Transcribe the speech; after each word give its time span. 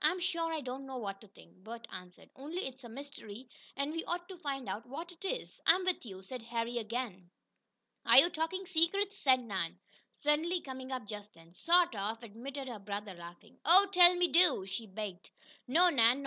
"I'm 0.00 0.18
sure 0.18 0.50
I 0.50 0.62
don't 0.62 0.86
know 0.86 0.96
what 0.96 1.20
to 1.20 1.28
think," 1.28 1.56
Bert 1.62 1.86
answered. 1.92 2.30
"Only 2.36 2.66
it's 2.66 2.84
a 2.84 2.88
mystery, 2.88 3.50
and 3.76 3.92
we 3.92 4.02
ought 4.06 4.26
to 4.30 4.38
find 4.38 4.66
out 4.66 4.86
what 4.86 5.12
it 5.12 5.22
is." 5.26 5.60
"I'm 5.66 5.84
with 5.84 6.06
you," 6.06 6.22
said 6.22 6.42
Harry 6.44 6.78
again. 6.78 7.28
"Are 8.06 8.16
you 8.16 8.30
talking 8.30 8.64
secrets?" 8.64 9.26
asked 9.26 9.42
Nan, 9.42 9.78
suddenly 10.10 10.62
coming 10.62 10.90
up 10.90 11.04
just 11.04 11.34
then. 11.34 11.52
"Sort 11.52 11.94
of," 11.94 12.22
admitted 12.22 12.66
her 12.66 12.78
brother, 12.78 13.12
laughing. 13.12 13.58
"Oh, 13.66 13.84
tell 13.92 14.14
me 14.16 14.28
do!" 14.28 14.64
she 14.64 14.86
begged. 14.86 15.28
"No, 15.68 15.90
Nan. 15.90 16.22